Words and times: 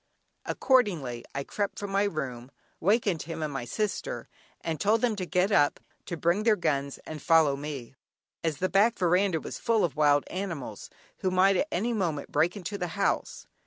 Accordingly, 0.47 1.23
I 1.35 1.43
crept 1.43 1.77
from 1.77 1.91
my 1.91 2.05
room, 2.05 2.49
wakened 2.79 3.21
him 3.21 3.43
and 3.43 3.53
my 3.53 3.65
sister, 3.65 4.29
and 4.61 4.81
told 4.81 5.01
them 5.01 5.15
to 5.15 5.27
get 5.27 5.51
up, 5.51 5.79
to 6.07 6.17
bring 6.17 6.41
their 6.41 6.55
guns, 6.55 6.97
and 7.05 7.21
follow 7.21 7.55
me, 7.55 7.93
as 8.43 8.57
the 8.57 8.67
back 8.67 8.97
veranda 8.97 9.39
was 9.39 9.59
full 9.59 9.85
of 9.85 9.95
wild 9.95 10.23
animals, 10.31 10.89
who 11.17 11.29
might 11.29 11.55
at 11.55 11.67
any 11.71 11.93
moment 11.93 12.31
break 12.31 12.57
into 12.57 12.79
the 12.79 12.87
house. 12.97 13.45